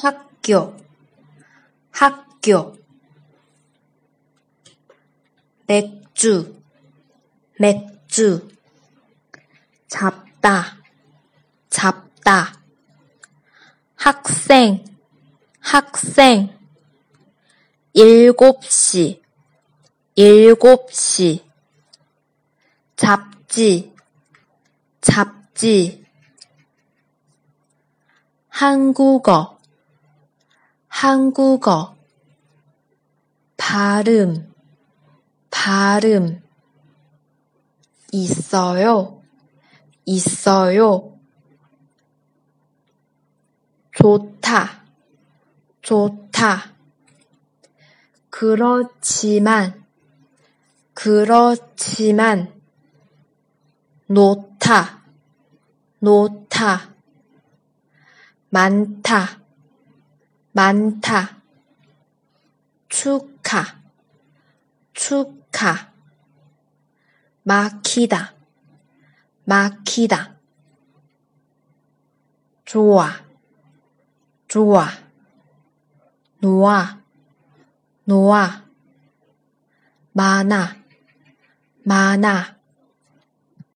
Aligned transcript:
학교. 0.00 0.76
학교. 1.90 2.76
맥주. 5.66 6.62
맥주. 7.58 8.48
잡다. 9.88 10.78
잡다. 11.68 12.60
학생. 13.96 14.84
학생. 15.58 16.56
일곱 17.92 18.64
시. 18.64 19.20
일곱 20.14 20.92
시. 20.92 21.44
잡지. 22.94 23.92
잡지. 25.00 26.04
한국어 28.48 29.57
한국어. 31.00 31.94
발음. 33.56 34.52
발음. 35.48 36.42
있어요. 38.10 39.22
있어요. 40.04 41.16
좋다. 43.92 44.82
좋다. 45.82 46.74
그렇지만 48.28 49.84
그렇지만 50.94 52.60
놓다. 54.08 55.04
놓다. 56.00 56.92
많다 58.50 59.37
많다. 60.58 61.40
축하. 62.88 63.80
축하. 64.92 65.92
막히다. 67.44 68.34
막히다. 69.44 70.36
좋아. 72.64 73.08
좋아. 74.48 74.88
놓아. 76.40 77.04
놓아. 78.04 78.64
많아. 80.10 80.76
많아 81.84 82.57